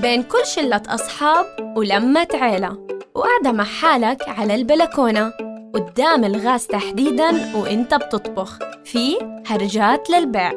[0.00, 2.86] بين كل شلة أصحاب ولمة عيلة.
[3.14, 5.32] وقاعدة مع حالك على البلكونة.
[5.74, 8.58] قدام الغاز تحديداً وإنت بتطبخ.
[8.84, 9.16] في
[9.46, 10.52] هرجات للبيع.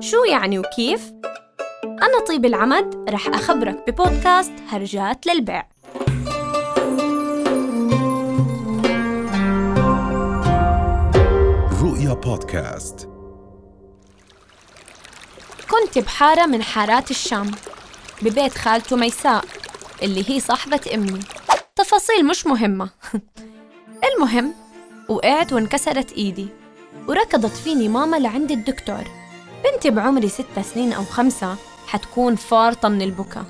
[0.00, 1.12] شو يعني وكيف؟
[1.84, 5.66] أنا طيب العمد رح أخبرك ببودكاست هرجات للبيع.
[11.82, 13.08] رؤيا بودكاست.
[15.70, 17.50] كنت بحارة من حارات الشام.
[18.22, 19.44] ببيت خالته ميساء
[20.02, 21.20] اللي هي صاحبة أمي.
[21.76, 22.90] تفاصيل مش مهمة.
[24.08, 24.54] المهم
[25.08, 26.48] وقعت وانكسرت إيدي
[27.08, 29.04] وركضت فيني ماما لعند الدكتور.
[29.64, 33.44] بنتي بعمري ستة سنين أو خمسة حتكون فارطة من البكا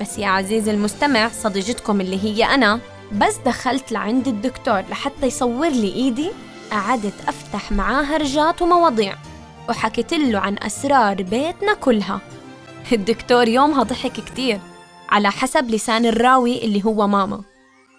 [0.00, 2.80] بس يا عزيزي المستمع صديقتكم اللي هي أنا
[3.12, 6.30] بس دخلت لعند الدكتور لحتى يصور لي إيدي
[6.70, 9.16] قعدت أفتح معاه هرجات ومواضيع
[9.68, 12.20] وحكيت له عن أسرار بيتنا كلها.
[12.92, 14.60] الدكتور يومها ضحك كتير
[15.08, 17.42] على حسب لسان الراوي اللي هو ماما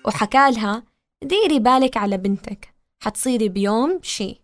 [0.05, 0.84] وحكالها
[1.24, 4.41] ديري بالك على بنتك حتصيري بيوم شي.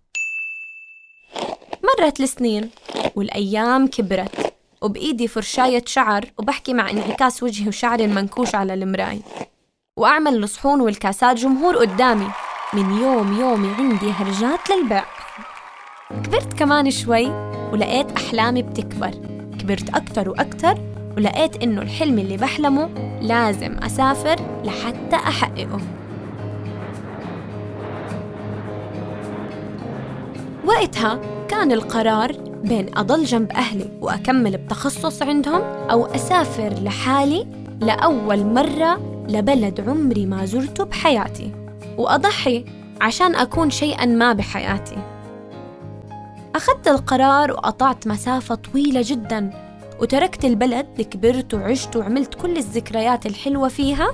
[1.84, 2.70] مرت السنين
[3.16, 9.22] والأيام كبرت وبإيدي فرشاية شعر وبحكي مع انعكاس وجهي وشعري المنكوش على المراي
[9.98, 12.28] وأعمل الصحون والكاسات جمهور قدامي
[12.74, 15.06] من يوم يومي عندي هرجات للبيع.
[16.10, 17.26] كبرت كمان شوي
[17.72, 19.37] ولقيت أحلامي بتكبر.
[19.68, 20.78] كبرت أكتر وأكتر
[21.18, 22.90] ولقيت إنه الحلم اللي بحلمه
[23.22, 25.80] لازم أسافر لحتى أحققه.
[30.66, 32.32] وقتها كان القرار
[32.64, 37.48] بين أضل جنب أهلي وأكمل بتخصص عندهم أو أسافر لحالي
[37.82, 41.52] لأول مرة لبلد عمري ما زرته بحياتي
[41.98, 42.66] وأضحي
[43.02, 45.17] عشان أكون شيئا ما بحياتي.
[46.58, 49.50] أخذت القرار وقطعت مسافة طويلة جدا
[50.02, 54.08] وتركت البلد كبرت وعشت وعملت كل الذكريات الحلوة فيها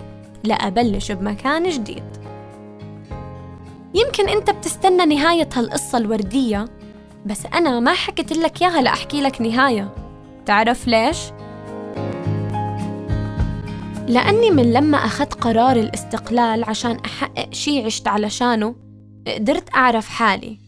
[0.44, 2.04] لأبلش بمكان جديد.
[3.94, 6.66] يمكن أنت بتستنى نهاية هالقصة الوردية
[7.26, 9.94] بس أنا ما حكيت لك إياها لأحكي لك نهاية.
[10.46, 11.18] تعرف ليش؟
[14.08, 18.76] لأني من لما أخذت قرار الاستقلال عشان أحقق شي عشت علشانه
[19.28, 20.63] قدرت أعرف حالي.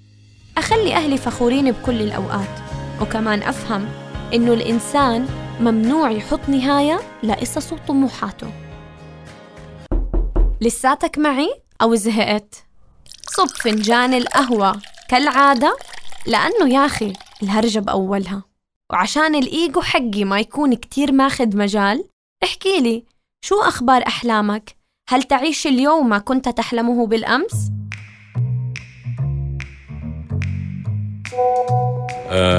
[0.58, 2.60] أخلي أهلي فخورين بكل الأوقات
[3.02, 3.90] وكمان أفهم
[4.34, 5.28] إنه الإنسان
[5.60, 8.48] ممنوع يحط نهاية لقصصه وطموحاته
[10.62, 11.50] لساتك معي
[11.82, 12.66] أو زهقت؟
[13.30, 15.78] صب فنجان القهوة كالعادة
[16.26, 18.44] لأنه يا أخي الهرجة بأولها
[18.92, 22.04] وعشان الإيجو حقي ما يكون كتير ماخد مجال
[22.44, 23.04] احكي لي
[23.42, 24.76] شو أخبار أحلامك؟
[25.10, 27.56] هل تعيش اليوم ما كنت تحلمه بالأمس؟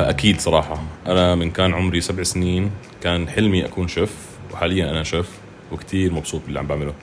[0.08, 0.82] أكيد صراحة.
[1.06, 2.70] أنا من كان عمري سبع سنين
[3.02, 4.16] كان حلمي أكون شيف
[4.52, 5.30] وحاليا أنا شيف
[5.72, 6.94] وكتير مبسوط باللي عم بعمله.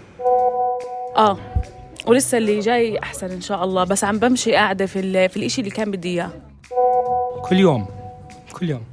[1.17, 1.37] آه
[2.07, 5.61] ولسه اللي جاي أحسن إن شاء الله بس عم بمشي قاعدة في ال- في الإشي
[5.61, 6.31] اللي كان بدي إياه.
[7.41, 7.85] كل يوم
[8.53, 8.83] كل يوم.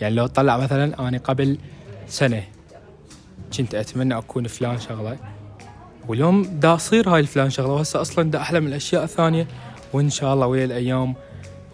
[0.00, 1.58] يعني لو طلع مثلا أنا قبل
[2.08, 2.42] سنة
[3.58, 5.16] كنت أتمنى أكون فلان شغلة
[6.08, 9.46] واليوم دا أصير هاي الفلان شغلة وهسه أصلا دا أحلم الأشياء الثانية
[9.92, 11.14] وإن شاء الله ويا الأيام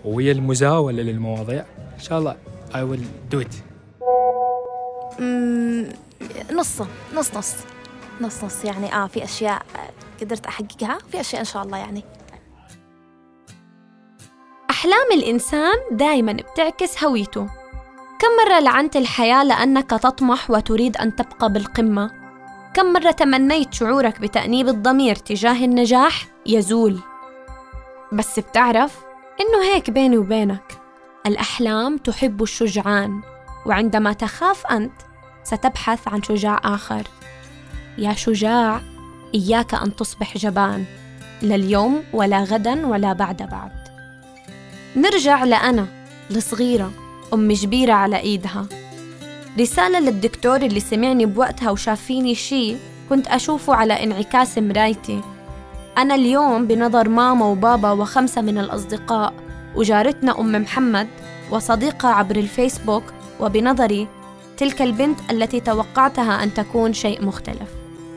[0.04, 1.64] ويا المزاولة للمواضيع؟
[1.94, 2.36] إن شاء الله
[2.72, 3.54] I will do it.
[6.52, 6.80] نص
[7.14, 7.54] نص نص
[8.20, 8.64] نص نص.
[8.64, 12.04] يعني آه في أشياء آه، قدرت أحققها في أشياء إن شاء الله يعني.
[14.70, 17.46] أحلام الإنسان دايما بتعكس هويته.
[18.20, 22.10] كم مرة لعنت الحياة لأنك تطمح وتريد أن تبقى بالقمة؟
[22.74, 26.98] كم مرة تمنيت شعورك بتأنيب الضمير تجاه النجاح؟ يزول؟
[28.12, 28.98] بس بتعرف
[29.40, 30.80] إنه هيك بيني وبينك.
[31.26, 33.20] الأحلام تحب الشجعان
[33.66, 34.92] وعندما تخاف أنت
[35.44, 37.02] ستبحث عن شجاع آخر.
[37.98, 38.80] يا شجاع
[39.34, 40.84] إياك أن تصبح جبان
[41.42, 43.72] لا اليوم ولا غدا ولا بعد بعد.
[44.96, 45.86] نرجع لأنا
[46.30, 46.92] الصغيرة
[47.34, 48.66] أم جبيرة على إيدها.
[49.60, 52.76] رسالة للدكتور اللي سمعني بوقتها وشاف فيني شي
[53.08, 55.20] كنت أشوفه على انعكاس مرايتي.
[55.98, 59.32] أنا اليوم بنظر ماما وبابا وخمسة من الأصدقاء
[59.76, 61.08] وجارتنا أم محمد
[61.50, 63.02] وصديقة عبر الفيسبوك
[63.40, 64.08] وبنظري
[64.56, 67.68] تلك البنت التي توقعتها أن تكون شيء مختلف.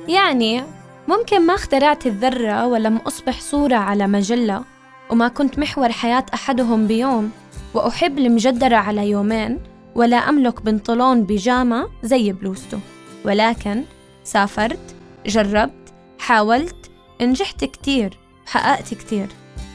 [0.07, 0.63] يعني
[1.07, 4.63] ممكن ما اخترعت الذرة ولم أصبح صورة على مجلة
[5.09, 7.31] وما كنت محور حياة أحدهم بيوم
[7.73, 9.59] وأحب المجدرة على يومين
[9.95, 12.79] ولا أملك بنطلون بيجامة زي بلوزته.
[13.25, 13.83] ولكن
[14.23, 14.95] سافرت
[15.25, 16.84] جربت حاولت
[17.21, 19.27] نجحت كتير حققت كتير.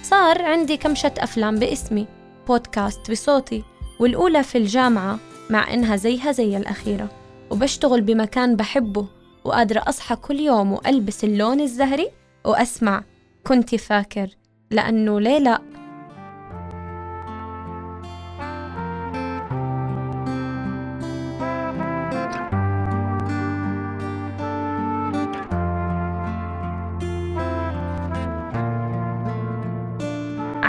[0.02, 2.06] صار عندي كمشة أفلام باسمي
[2.48, 3.62] بودكاست بصوتي
[4.00, 5.18] والأولى في الجامعة
[5.50, 7.08] مع إنها زيها زي الأخيرة.
[7.50, 9.06] وبشتغل بمكان بحبه
[9.44, 12.10] وقادرة أصحى كل يوم وألبس اللون الزهري
[12.44, 13.04] وأسمع
[13.46, 14.28] كنت فاكر
[14.70, 15.60] لأنه ليه لأ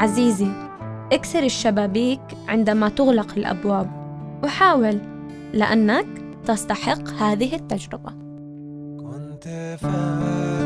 [0.01, 0.48] عزيزي
[1.12, 3.89] اكسر الشبابيك عندما تغلق الأبواب
[4.44, 5.01] وحاول
[5.53, 6.06] لأنك
[6.45, 8.12] تستحق هذه التجربة.
[9.00, 9.44] كنت
[9.81, 10.62] فاكر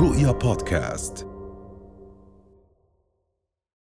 [0.00, 1.29] رؤيا بودكاست.